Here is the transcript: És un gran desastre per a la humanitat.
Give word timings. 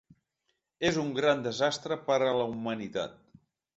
És 0.91 0.95
un 1.01 1.11
gran 1.19 1.45
desastre 1.49 1.99
per 2.09 2.17
a 2.31 2.33
la 2.41 2.49
humanitat. 2.55 3.15